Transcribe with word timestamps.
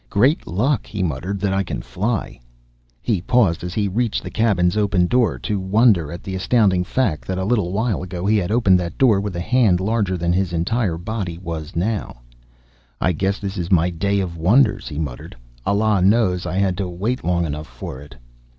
"Great 0.09 0.47
luck," 0.47 0.87
he 0.87 1.03
muttered, 1.03 1.39
"that 1.39 1.53
I 1.53 1.61
can 1.61 1.83
fly!" 1.83 2.39
He 3.03 3.21
paused, 3.21 3.63
as 3.63 3.75
he 3.75 3.87
reached 3.87 4.23
the 4.23 4.31
cabin's 4.31 4.75
open 4.75 5.05
door, 5.05 5.37
to 5.37 5.59
wonder 5.59 6.11
at 6.11 6.23
the 6.23 6.33
astounding 6.33 6.83
fact 6.83 7.27
that 7.27 7.37
a 7.37 7.45
little 7.45 7.71
while 7.71 8.01
ago 8.01 8.25
he 8.25 8.37
had 8.37 8.49
opened 8.51 8.79
that 8.79 8.97
door 8.97 9.21
with 9.21 9.35
a 9.35 9.39
hand 9.39 9.79
larger 9.79 10.17
than 10.17 10.33
his 10.33 10.53
entire 10.53 10.97
body 10.97 11.35
now 11.37 11.41
was. 11.43 11.73
"I 12.99 13.11
guess 13.11 13.37
this 13.37 13.59
is 13.59 13.71
my 13.71 13.91
day 13.91 14.19
of 14.21 14.37
wonders!" 14.37 14.87
he 14.87 14.97
muttered. 14.97 15.35
"Allah 15.67 16.01
knows 16.01 16.47
I 16.47 16.55
had 16.57 16.77
to 16.77 16.89
wait 16.89 17.23
long 17.23 17.45
enough 17.45 17.67
for 17.67 18.01
it!" 18.01 18.15